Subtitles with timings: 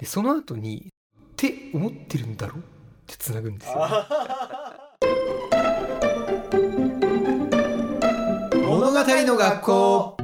[0.00, 2.60] でその後に「って思ってるんだろ?」っ
[3.06, 3.76] てつなぐんですよ、
[8.66, 10.16] 物語の学校。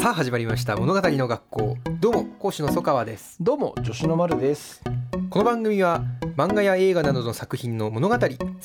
[0.00, 0.76] さあ始まりました。
[0.76, 1.76] 物語の学校。
[2.00, 3.36] どうも講師の曽川です。
[3.40, 4.82] どうも女子の丸です。
[5.30, 6.02] この番組は
[6.36, 8.18] 漫画や映画などの作品の物語ス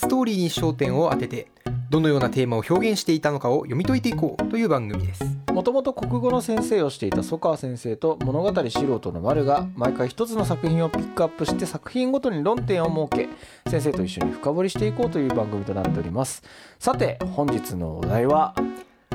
[0.08, 1.52] トーリーに焦点を当てて
[1.92, 13.28] どのようなテーマを表現していたのかを読み解いていこうという番組ですもともと国語の先生をしていた曽川先生と物語素人の丸が毎回一つの作品をピックアップして作品ごとに論点を設け
[13.68, 16.44] 先生と一緒に深掘りしていこうという番組となっております。
[16.78, 18.54] さて本日のお題は？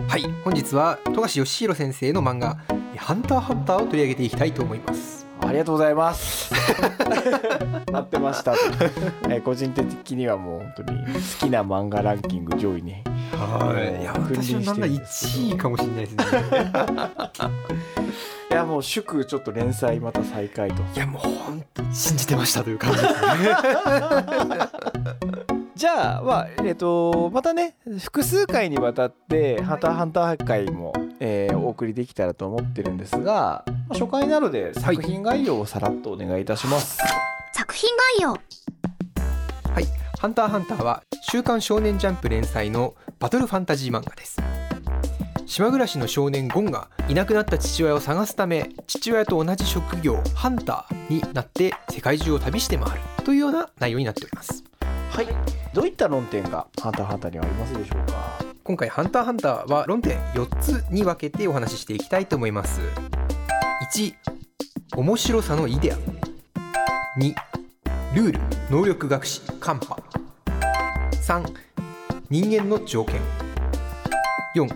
[0.08, 2.56] はい本日は富樫義弘先生の漫画
[2.98, 5.24] 「ハンターハンター」を取り上げていきたいと思います。
[5.42, 6.52] ありがとうございます。
[7.92, 8.54] 待ってました、
[9.28, 12.96] えー個人的にはもう本当に好きな漫画ランキング上位に
[13.36, 14.02] はい。
[14.02, 16.22] いや君臨してる私はなんだんですけど1位かもしれないですね。
[18.52, 20.82] いやもう祝ちょっと連載また再開と。
[20.94, 23.18] いやもう本当に信じてましたという感じですね。
[25.74, 36.98] じゃあまあえっ、とまたね複数回にわたって「ハンターハンター」会も、えーお送りできたらと思ってるんですが、まあ初回なので作品概要をさらっとお願いいたします。
[37.52, 38.32] 作品概要。
[38.32, 38.40] はい
[40.22, 44.40] 「ハンターハンター」は「週刊少年ジャンプ」連載のバトルファンタジー漫画です。
[45.46, 54.62] 島暮らしの少年ゴンがいなくなった父親を探すため父親と同じ職業ハンターになって世界中を旅して回るというような内容になっております。
[55.10, 55.26] はい。
[55.74, 58.44] どういった論点が「ハンターハンター」にはありますでしょうか？
[58.62, 62.80] 今回「ハンターハンター」は論点4つに分けてお話ししていきたいと思います。
[63.92, 64.14] 1
[64.98, 65.96] 面白さのイデア。
[67.18, 67.34] 2
[68.14, 68.38] ルール
[68.70, 69.96] 能力学士カンパ。
[71.12, 71.50] 3
[72.28, 73.18] 人間の条件。
[74.54, 74.68] 4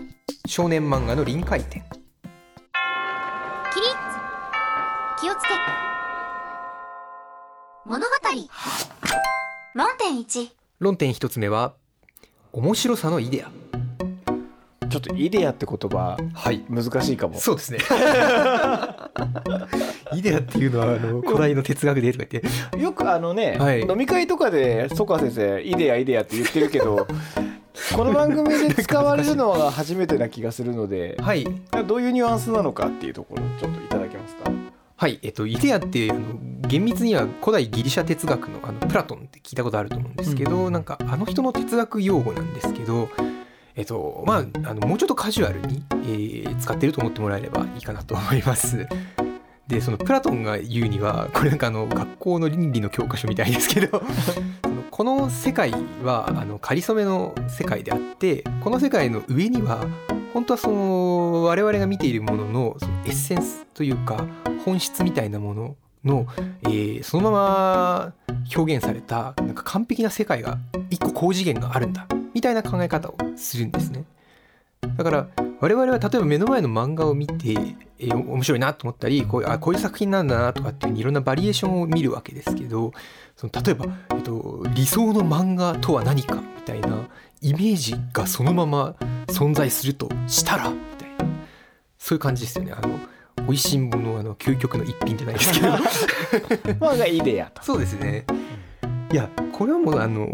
[0.47, 1.83] 少年漫画の臨界点。
[1.83, 3.93] 起立。
[5.21, 5.49] 気をつけ。
[7.85, 8.05] 物語。
[9.75, 10.49] 論点1
[10.79, 11.75] 論点1つ目は
[12.51, 13.51] 面白さのイデア
[14.89, 16.63] ちょっと「イデア」って言葉はい。
[16.69, 17.39] 難しいかも。
[17.39, 17.79] そうですね。
[20.13, 22.79] イデアっていうのはあの古代の哲学でとか言って。
[22.79, 23.81] よくあのね、はい。
[23.81, 27.07] 飲み会とかで曽川先生「イデアイデア」って言ってるけど
[27.95, 31.45] この番組で使われるのは初めてな気がするのではい。
[31.87, 34.51] どういうニュアンスなのかっていうところをちょっといただけますか？
[34.99, 36.21] はい、えっと、イデアってあの
[36.67, 40.73] 厳密には古代ギリシャ哲学のあのプラトンって聞いたことあると思うんですけど、うん。
[40.73, 43.07] なんかあの人の哲学用語なんですけど、
[43.77, 48.87] えっとまあ、あのもうちょっとカジュアルに、えー使ってると思ってもらえればいいかなと思います。
[49.67, 54.01] でそのプラトンが言うにはこれなんかあの学校の倫理の教科書みたいですけど
[54.89, 55.71] この世界
[56.03, 59.85] はあの仮初めの世界であってこの世界の上には
[60.33, 64.25] 本当はその我々が見ているもののそのエッセンスというか
[64.65, 66.25] 本質みたいなものの、
[66.63, 68.13] えーそのまま
[68.55, 70.57] 表現されたなんか完璧な世界が
[70.89, 74.05] 一個高次元があるんだみたいな考え方をするんですね。
[74.95, 75.27] だから
[75.59, 77.49] 我々は例えば目の前の漫画を見て、
[77.97, 82.93] えー面白いなと思ったりこういうあこういう作品なんだなとかっていういろんなバリエーションを見るわけですけど
[83.35, 87.09] その例えば、えっと、理想の漫画とは何かみたいな
[87.41, 88.93] イメージがそのまま
[89.29, 91.25] 存在するとしたらみたいな
[91.97, 92.73] そういう感じですよね。
[92.73, 92.99] あの
[93.47, 98.27] 美味しいものあの究極の一品じゃないですけど まあがイデアとそうですね。
[99.11, 100.27] いやこれはもうあの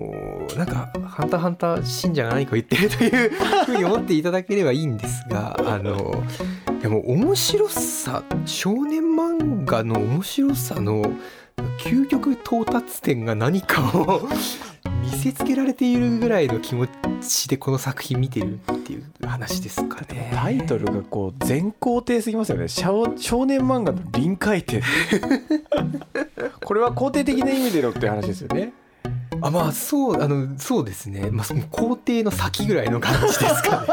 [0.57, 3.29] なんか「ハンターハンター」信者が何か言ってるという
[3.65, 6.23] ふうに思っていただければいいんですが あの
[6.81, 11.03] でも面白さ少年漫画の面白さの
[11.79, 14.27] 究極到達点が何かを
[15.01, 16.87] 見せつけられているぐらいの気持
[17.21, 20.31] ちでこの作品見てるっていう話ですかね。
[20.33, 24.81] タイトルがこう全肯定すぎますよね少少年漫画の臨界点
[26.63, 28.73] これは肯定的な意味でのって話ですよね
[29.41, 33.85] あまあそうあのそうですね、まあ、その工程の先ぐらいの感じですか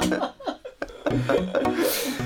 [0.00, 0.14] ね。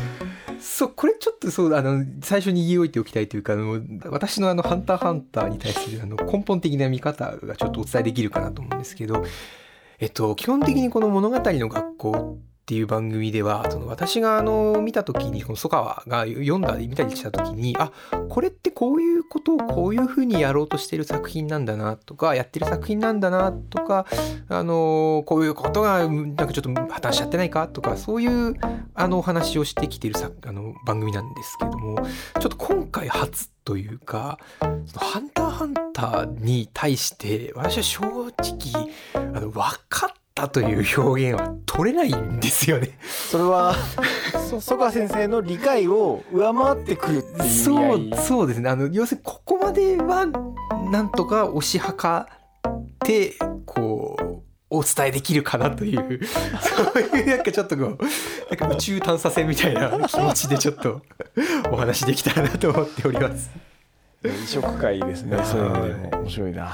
[0.78, 9.24] そうこれちょっとそうあの最初に言い置いておきたいというかあの私のあの「ハンターハンター」に対するあの根本的な見方がちょっとお伝えできるかなと思うんですけど、
[9.98, 12.38] えっと、基本的にこの物語の学校
[12.68, 17.90] っていう番組ではその私があの見た時にこの曽川が読んだり見たりした時にあ
[18.28, 24.04] これってこういうことをこういうふうにやろうとしてる作品なんだなとかやってる作品なんだなとか
[24.50, 28.54] あのこういうことがなんかちょっと破綻しちゃってないかとかそういう
[28.94, 42.96] あのお話をしてきてるあの番組なんですけどもちょっと今回初というか「そのハンターハンター」に対して私は正直あの分かったという表現は取れないんですよね。
[43.02, 43.74] それは
[44.48, 48.70] そ曽我先生の理解を上回ってくるっていう意味合そういそうですね。
[48.70, 50.26] あの要するにここまでは
[50.92, 52.26] なんとか推し量っ
[53.00, 53.34] て
[53.66, 56.20] こうお伝えできるかなという
[56.62, 57.98] そういうなんかちょっとこう
[58.48, 61.02] なんか宇宙探査船みたいな気持ちでちょっと
[61.72, 63.50] お話できたらなと思っております。
[64.24, 65.36] 異色会ですね。
[65.44, 66.72] そういう意味でも面白いな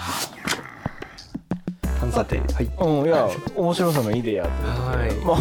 [2.14, 2.70] 探査艇はい。
[2.78, 5.14] うんいや面白さのいいでやってはい。
[5.24, 5.36] もう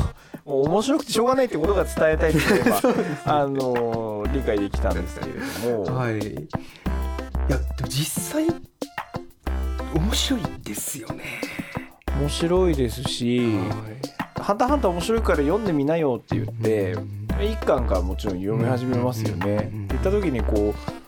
[0.46, 2.82] もう面白くてしょうがないってことが伝えたいとい うのは
[3.26, 5.32] あの理解できたんですけれ
[5.74, 6.18] ども、はい。
[6.20, 8.48] いやでも実際
[9.96, 11.24] 面白いですよね。
[12.20, 13.58] 面白いですし
[14.40, 16.96] 「ハンターハンター面白いから読んでみなよ」って言って
[17.42, 19.56] 一巻からもちろん読み始めますよね。
[19.56, 21.03] ってうん言った時にこう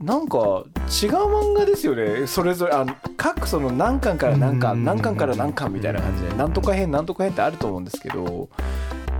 [0.00, 2.26] なんか違う漫画ですよね。
[2.28, 4.58] それぞれあの各その何巻から何うん。
[4.60, 8.48] 巻何巻から何巻みたいな感じでなんとか編なんとか編ってあると思うんですけども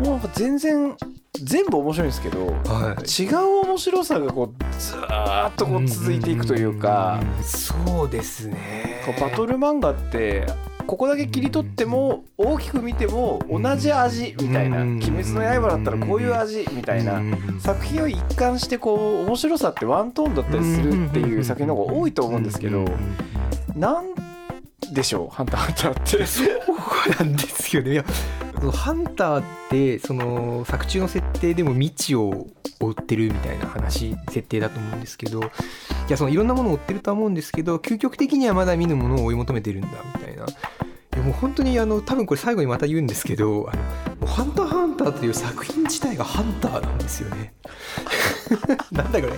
[0.00, 0.96] うなんか全然
[1.34, 3.24] 全部面白いんですけどはい。
[3.24, 7.44] 違う面白さがこうずーっとこう続いていくというかうん。
[7.44, 9.02] そうですね。
[9.04, 10.46] こうバトル漫画って
[10.88, 17.20] ここだけ切り取っても大きく見ても同じ味みたいな「うん鬼滅の刃」だったらこういう味みたいな
[17.60, 22.86] 作品を一貫してこう面白さってワントーンだったりするっていう作品の方が多いと思うんですけど
[23.76, 24.14] なん
[24.90, 26.26] でしょう「ハンターハンター」って。
[26.26, 26.48] そう
[27.18, 27.92] なんですよね。
[27.92, 28.04] いや
[28.72, 32.46] ハンターってその作中の設定でも未知を
[32.80, 35.44] 追ってるみたいな話設定だと思うんですけどい
[36.08, 40.44] やそのいろんなものを追ってるとは思うんですけど究極的にはまだ見ぬものを追い求めてるんだみたいな。
[40.44, 43.82] いやもう本当にあの多分これ最後にまた言うんですけど「あの
[44.20, 47.54] もうハンターハンター」という作品自体がハンターなんですよね。
[48.92, 49.32] なんだこれ？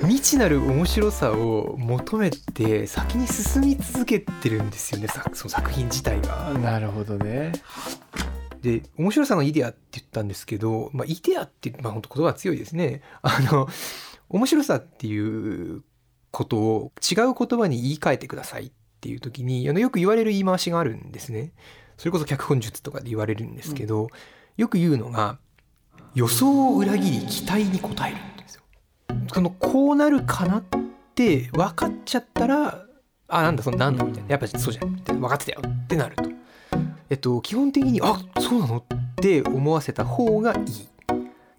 [0.00, 6.54] 未知なる面白さを求めて先に進み続けてるんですよねさその作品自体が。
[6.54, 7.52] なるほどね。
[8.62, 13.02] で面白さのイデアって言ったんですけど、まあ、イデアって、まあ、本当言葉強いですね。
[13.22, 13.68] あの
[14.28, 15.82] 面白さっていう
[16.30, 21.52] ことを違う言葉に言い換えてくださいっていう時にあのよく言われる言い回しがあるんですね。
[21.96, 24.08] それこそ脚本術とかで言われるんですけど、
[24.56, 25.38] よく言うのが
[26.14, 28.37] 予想を裏切り期待に応える。
[29.32, 30.64] そのこうなるかなっ
[31.14, 32.84] て分かっちゃったら
[33.28, 36.24] あなんだそのなんだみたいなやっぱそうじゃんみたいな分かってたよってなると。
[37.10, 38.84] えっと基本的にあそうなのっ
[39.16, 40.88] て思わせた方がいい。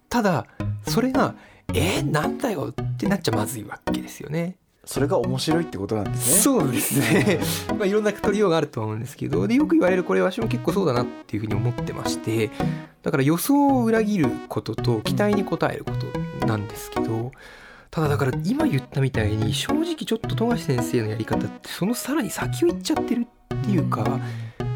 [0.08, 0.46] ただ
[0.86, 1.34] それが
[1.72, 4.56] えなんだよってなっちゃまずいわけですよね。
[4.90, 6.38] それが面白いってことなんですね。
[6.40, 7.38] そうですね。
[7.78, 12.50] まあいろんな取りようがあるとは思うんですけどでよく言われるこれ私も結構そうだなっていうふうに思ってまして
[13.04, 15.92] だから予想を裏切ることと期待に応えるこ
[16.40, 17.30] となんですけど
[17.92, 24.18] ただだから今言ったみたいに正直ちょっと富樫先生のやり方ってそのさらに先を行っちゃってるっていうか。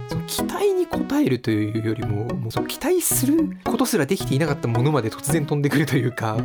[0.09, 6.37] その期待に応えるというよりももうその期待することすらできていなかったものまで突然飛んでくるというか、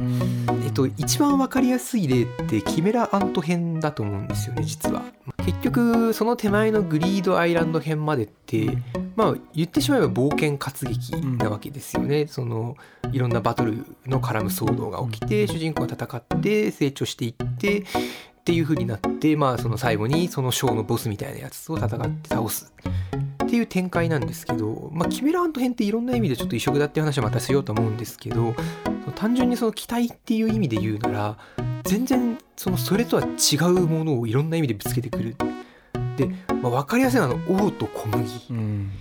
[0.64, 5.04] えっと、一番わかりやすい例ってキメラアント編だと思うんですよね実は。
[5.46, 8.78] 結局その手前のグリードアイランド編までって
[9.16, 12.28] まあ言ってしまえば冒険活劇なわけですよね。
[12.28, 12.78] その
[13.12, 17.84] いろんなバトルの絡む騒動が起きて主人公が戦って成長していってっ
[18.44, 22.74] ていう風になってまあその最後にそのショーのボスみたいなやつを戦って倒す
[23.50, 28.54] っていう展開なんですけど、まあ、キメラアント編っていろんな意味でちょっと異色だっていう話はまたしようと思うんですけど
[29.16, 31.38] 単純にその期待っていう意味で言うなら
[31.84, 35.36] 全然そのそれとは違うものをいろんな意味でぶつけてくる。
[36.16, 36.28] で、
[36.62, 38.30] まあ、分かりやすいのはあの王と小麦。
[38.52, 38.92] うん。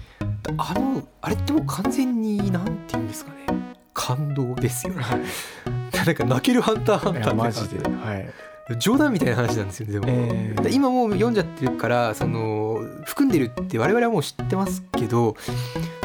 [0.57, 3.75] あのあれってもう完全になんて言うんですかね。
[3.93, 5.05] 感動ですよね。
[6.07, 8.33] なんか泣けるハンターハンターマジで、はい、
[8.77, 15.37] 冗談みたいな話なんですよねでも、えーで今もう読んじゃってるからその含んでるって我々はもう知ってますけど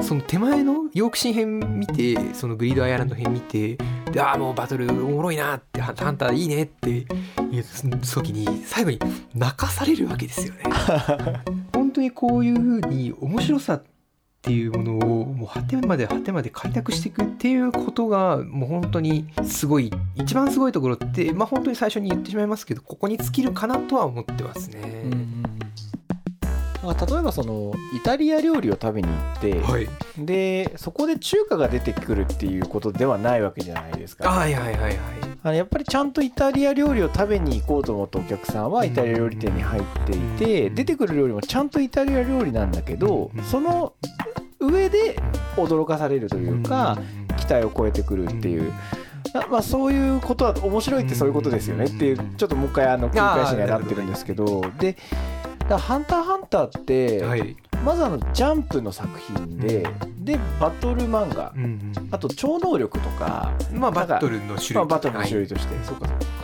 [0.01, 3.77] その手前のヨークシン編見てそのグリードアイランド編見て
[4.11, 7.05] でああもうバトルおもろいなってハンターハンターいいねっていう
[8.13, 8.99] 時に最後に
[9.33, 10.63] 泣かされるわけですよね。
[11.73, 13.92] 本当にこういうふうに面白さって
[14.43, 24.81] っていうものをもう果てまで果てまで開拓していくっていうことがもう本当にすごい一番すごいところってまあ本当に最初に言ってしまいますけどここに尽きるかなとは思ってますね。
[26.83, 29.87] なんか例えばそのイタリア料理を食べに行って、はい、
[30.17, 34.29] でそこで中華が出てくるっていうことではないわけじゃないですか。
[34.29, 34.97] はいはいはいはい。
[35.43, 43.93] あのやっぱりちゃんとイタリア料理を食べに行こうと思ったお客さんはイタリア料理店に入っていて、うん出てくる料理もちゃんとイタリア料理なんだけど、うんその
[44.59, 45.19] 上で
[45.55, 46.97] 驚かされるというか、
[47.37, 48.71] 期待を超えてくるっていう。
[49.33, 54.95] あまあ、そういうことは面白いってそういうことですよねっていうちょっともう一回あの繰り返しにはなってるんですけどで
[55.73, 57.55] らハンターハンターって、はい。
[57.83, 59.85] まずあのジャンプの作品で、
[60.19, 61.93] でバトル漫画、うんうん。
[62.11, 66.42] あと超能力とか、まあバトルの種類まあ、バトルの種類はいとして、そうかそうか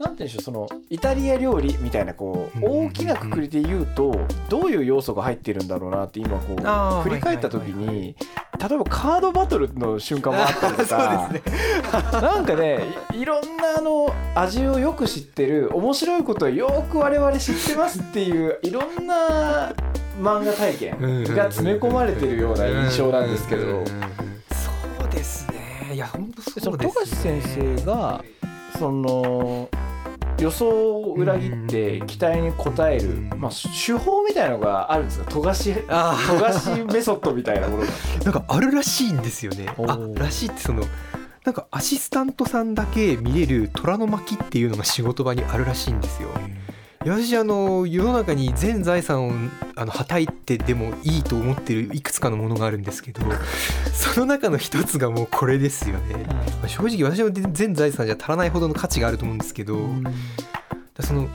[0.00, 8.16] なんて言うんでしょうそのイタリア料理みたいなこう大きなくくりで言うとどういう要素が入ってるんだろうなって今こう振り返った時に
[8.58, 11.30] 例えばカードバトルの瞬間もあったりとか
[12.20, 12.80] なんかね
[13.12, 19.74] いいろんなあの味をよく知ってる面白いことをよく我々知ってますっていういろんな
[20.18, 23.84] 漫画体験が詰め込まれてるような印象なんですけど。
[23.84, 25.94] そうですね。
[25.94, 28.24] いや本当そそうです、ね、の富樫先生が
[28.80, 29.68] その
[30.38, 35.26] 予想を裏切って期待に応える、まあ、手法みたいなのがあるんですよ。
[35.28, 37.88] 富樫富樫メソッドみたいなものが。
[38.24, 39.66] なんかあるらしいんですよね。
[39.86, 40.84] あらしいってその
[41.44, 46.30] なんかアシスタントさんだけ見れる虎の巻っていうのが仕事場にあるらしいんですよ。
[47.04, 49.32] いや私あの世の中に全財産を
[49.80, 53.22] あのはたいてでもいいと思ってるいくつかのものがあるんですけど
[53.94, 59.88] その中の一つがもうこれですよね、まあ正直私の全財産じゃ足らないほどの価値があると思うんですけど、
[60.94, 61.28] だその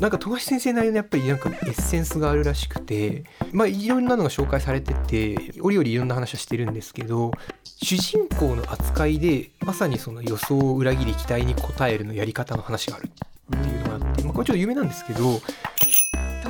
[0.00, 3.22] なんか富樫先生なりのやっぱりなんかエッセンスがあるらしくて
[3.52, 7.30] まあいろんなのが紹介されてて折々いろんな話はしてるんですけど
[7.62, 13.08] 主人公の扱いでまさにその予想を裏切り期待に応えるのやり方の話がある
[13.56, 15.40] っていうのがあって、まあ、これちょっと有名なんですけど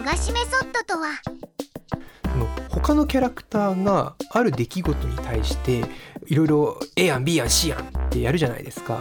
[0.05, 1.09] 富樫メソッドとは
[2.69, 5.83] 他のキャラクターがある出来事に対して
[6.27, 9.01] いろいろ A 案 B 案 C 案ってやるじゃないですか。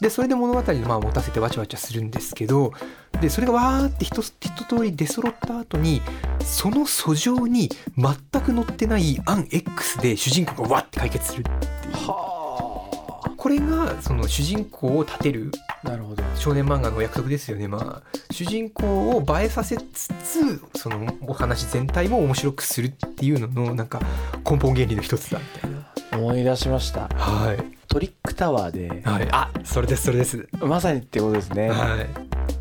[0.00, 2.72] でそれで物語でまあ持たせてわちゃわちゃするんですけど
[3.20, 6.02] でそれがわーって一つ一通り出揃った後に
[6.42, 11.44] その訴状に全く載ってない案 X で主人公がわって解決する
[11.92, 12.39] は
[13.40, 15.50] これがその主人公を立てる
[15.82, 16.22] あなるほど。
[16.36, 17.68] 少年漫画のお約束ですよね。
[17.68, 23.98] まあ主人公を映えさせつつそのお話全体も面白くするっていうののなんか
[24.44, 25.80] 根本原理の一つだみたいな。
[26.18, 27.08] 思い出しました。
[27.08, 27.64] はい。
[27.88, 29.28] トリックタワーで、はい。
[29.32, 30.46] あそれですそれです。
[30.60, 31.70] まさにってことですね。
[31.70, 32.06] はい。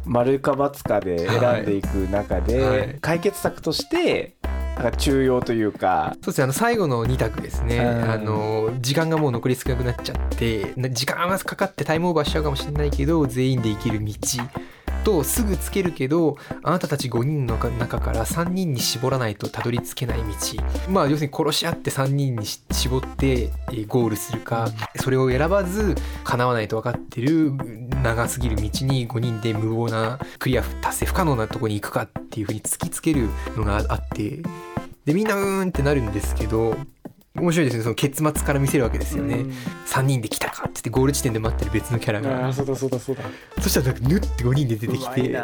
[0.06, 2.98] 丸か×かで選んでいく中で、はい。
[3.02, 4.36] 解決策として
[4.80, 6.14] なんか中庸というか。
[6.22, 7.80] そうですねあの最後の2択ですね。
[7.80, 8.10] うん。
[8.10, 14.14] あの時間がもう残り少なくなっちゃってな時間はかかってタイムオーバーしちゃうかもしれないけど全員で生きる道
[15.04, 20.24] とすぐつけるけどあなたたち5人の中から3人に絞らないとたどり着けない道。
[20.90, 27.52] まあ要するに殺し合って3人にし絞ってえーゴールするかそれを選ばず叶わないと分かってる
[28.04, 34.42] 長すぎる道に5人で無謀なクリア達成不可能なとこに行くかっていうふうに突きつけるのがあって
[35.10, 36.76] でみんなうーんってなるんですけど
[37.34, 37.84] 面白いですね。
[37.84, 39.44] その結末から見せるわけですよね、
[39.88, 42.46] 3人で来たかって言ってゴール地点で待ってる別のキャラが。
[42.46, 43.24] ああそうだそうだそうだ。
[43.60, 45.40] そしたらなんかぬって5人で出てきてで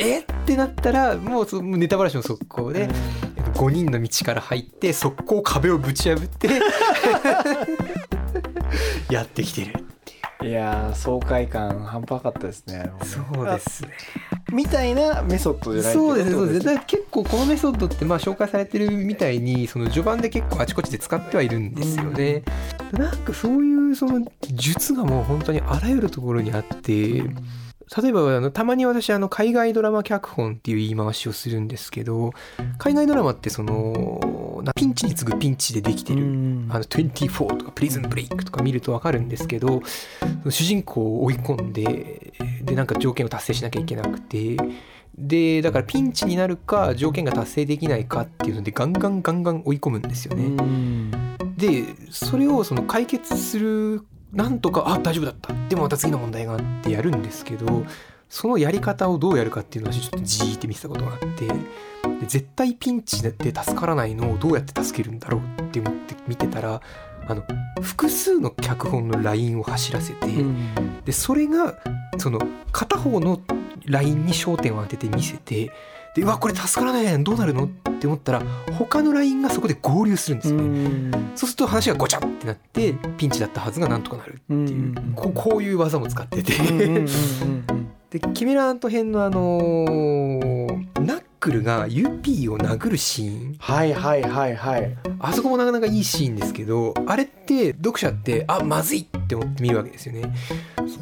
[0.00, 2.88] えってなったらもうそのネタバラシの速攻で、えっ
[3.44, 6.48] と5人の道から入って速攻壁をぶち破って
[9.12, 9.84] やってきてる
[10.42, 12.90] いいやー爽快感半端なかったですね。
[13.00, 13.90] うそうですね。
[14.52, 22.42] みたいなメソッドじゃないそうですねそうですね結構このメソッドってまあ紹介されてるみたいにその序盤で結構あちこちで使ってはいるんですよね、
[22.92, 27.22] なんかそういうその術がもう本当にあらゆるところにあって
[28.02, 32.32] 例えばあのたまに私あの海外ドラマ脚本っていう言い回しをするんですけど
[32.78, 34.20] 海外ドラマってその
[34.62, 36.22] なピンチに次ぐピンチでできてる。
[36.68, 39.82] あの24とかプリズンブレイクとか見ると分かるんですけど
[40.48, 44.56] 主人公を追い込んででなんか条件を達成しなきゃいけなくて
[45.16, 51.10] でだからピンチになるか条件が達成できないかっていうのでガンガンガンガン追い込むんですよね。
[51.56, 54.02] でそれをその解決する
[54.32, 55.52] なんとかあ大丈夫だった。
[55.68, 57.84] でもまた次の問題があってやるんですけど
[58.30, 61.54] そのやり方をどうやるかっていうのを私ちょっとじーって見てたことがあってで
[62.26, 66.80] 絶対ピンチで助からないのをどうやって助けるんだろうって思って見てたら
[67.26, 67.42] あの
[67.82, 70.26] 複数の脚本のラインを走らせて、
[71.04, 71.76] でそれが
[72.18, 72.40] その
[72.72, 73.40] 片方の
[73.84, 75.70] ラインに焦点を当てて見せて
[76.14, 78.42] でうわこれ助からないやんどうなるのって思ったら
[78.78, 81.10] 他のラインがそこで合流するんですよね。
[81.34, 86.52] そうすると話がごちゃってなってピンチだったはずがなんとかなるっていうここういう技も使ってて
[88.10, 100.34] でキメラアント編のあのーナックルがユピーを殴るシーンはいはいはいはいあそこもなかなかいいシーンですけどあれって読者ってあまずいって思って見るわけですよね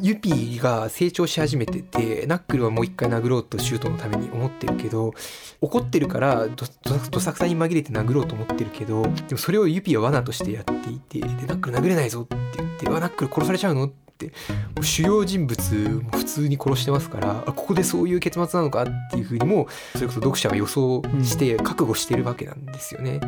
[0.01, 5.13] ユピーが成長し始めててナックルはもう一回殴ろうとシュートのために思ってるけど
[5.59, 23.19] 怒ってるからどどどさくさに紛れて殴ろうと思ってるけどでもそれをユピーは罠としてやっていてでナックル殴れないぞって言って「わナックル殺されちゃうの?」ってもう主要人物も普通に殺してますからあここでそういう結末なのかっていうふうにもそれこそ読者は予想して覚悟してるわけなんですよね。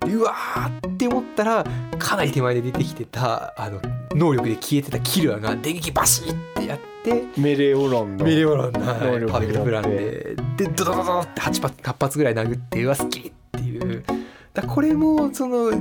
[0.00, 1.64] でうわーって思ったら
[1.98, 3.80] かなり手前で出てきてたあの
[4.14, 14.04] 能力で消えてたキルアが電撃バシッってってやってメレオロンのメリオロンの能力パーフェクトプランででドドドドって8発 ,8 発ぐらい殴ってうわスッキリっていう。
[14.54, 15.72] だこれもその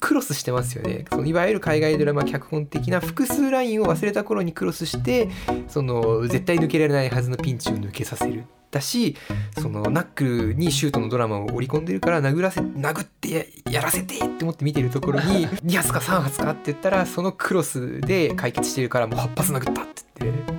[0.00, 1.04] クロスしてますよね。
[1.10, 5.28] そのいわゆる海外ドラマ脚本的な複数ラインを忘れた頃にクロスして
[5.68, 9.16] その絶対抜けられないはずのピンチを抜けさせるだし
[9.60, 13.30] そのナックルにシュートのドラマを織り込んでるから殴らせ殴って
[13.66, 20.52] ややらせてって思って見てるところに2発か3発かって言ったらそのクロスで解決してるからもう8発殴ったって言って。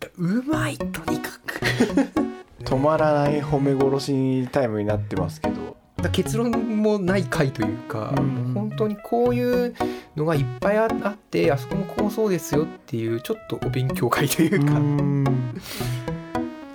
[0.00, 1.60] だうまいとにかく。
[2.64, 5.63] 止まらない褒め殺しタイムになってますけど
[6.04, 9.74] だ結論もない回というか、うん本当にこういう
[10.16, 14.72] のがいっぱいああってあそこもこうそうですよっていうちょっとお勉強会というか、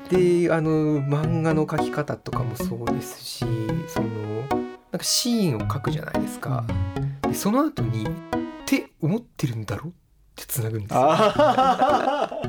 [0.10, 3.46] であの漫画の描き方とかもそうですし
[3.88, 6.64] そのなんかシーンを描くじゃないですか、
[7.24, 8.10] でその後に「っ
[8.66, 9.92] て思ってるんだろ?」っ
[10.36, 11.00] てつなぐんですよ。
[11.02, 12.40] あ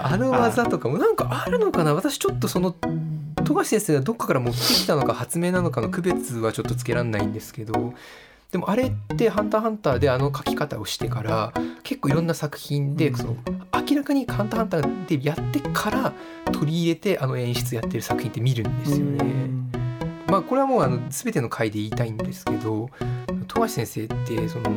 [0.00, 1.94] あの技とかもなんかあるのかな？
[1.94, 2.76] 私ちょっとその
[3.48, 7.94] 富樫先生がどっかから持ってきたのか発明なのかの区別はちょっとつけらんないんですけど
[8.52, 13.36] でもあれって「ハンターハンター」であの書き方をしてから結構いろんな作品でその
[13.88, 16.12] 明らかに「ハンターハンター」でやってから
[16.52, 19.67] 取り入れてあの演出やってる作品って見るんですよね。
[20.28, 22.90] まあこれはもうあの全ての回で言いたいんですけど
[23.48, 24.70] 富樫先生ってその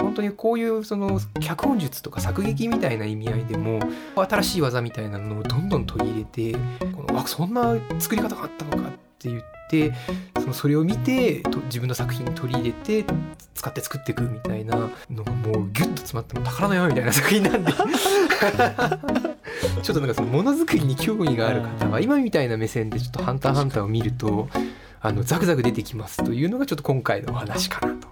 [0.00, 3.80] 本当にこういうその脚本術とか作劇みたいな意味合いでも
[4.16, 6.52] 新しい技みたいなのをどんどん取り入れて
[6.94, 9.92] このあそんな作り方があったのかって言って
[10.40, 13.04] そのそれを見てと自分の作品に取り入れて
[13.54, 14.76] 使って作っていくみたいな
[15.10, 17.72] のがもうギュッと詰まったも宝の山みたいな作品なんで。
[19.82, 24.48] ちょっとなんかそのものづくりに興味がある方は今みたいな目線でちょっと「ハンターハンター」を見ると
[25.00, 28.08] あのザクザク出てきますというのがちょっと今回のお話かなと。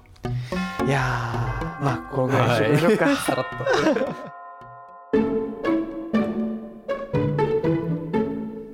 [0.87, 3.47] いやーまあこのぐらいにしょうか、さらっ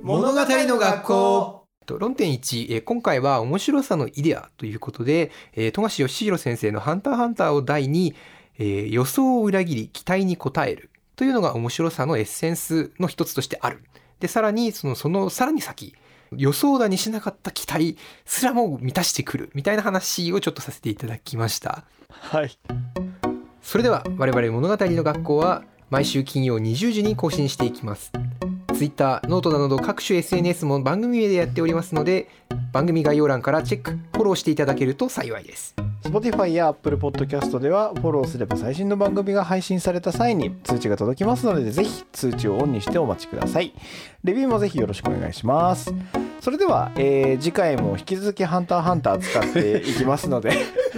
[0.03, 1.59] 物語の学校。
[1.85, 8.15] と論点1、えー今回は面白さのイデアということで、えー富樫義弘先生の「ハンターハンター」を題に、
[8.57, 13.83] えー予想を裏切り期待に応えるというのが面白さのエッセンスの一つとしてある。
[14.19, 15.93] でさらにそのそのさらに先
[16.37, 21.83] 予想だにしなかった期待すらも満たしてくるみたいな話をちょっとさせていただきました。
[22.09, 22.57] はい
[23.61, 28.11] それでは我々物語の学校は毎週金曜20時に更新していきます。
[28.73, 32.27] Twitter、 note など各種 SNS も番組名でやっておりますので
[32.71, 35.75] 番組概要欄からチェック、フォローしていただけると幸いです。
[36.03, 43.73] Spotify や Apple Podcast ではフォローすれば最新の番組が配信された際に通知が届きますのでぜひ通知をオンにしてお待ちください
[44.23, 45.93] レビューもぜひよろしくお願いします
[46.43, 50.51] それでは、えー次回も引き続き「ハンターハンター」扱っていきますので
[50.91, 50.97] ど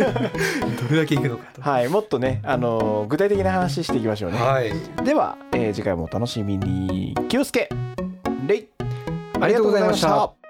[0.89, 1.61] れだけいくのかと。
[1.61, 4.73] はいもっとね、あのー具体的な話していきましょうね、はい。
[5.03, 7.69] では、えー次回もお楽しみに気をつけ
[8.47, 8.67] レイ
[9.39, 10.44] ありがとうございました。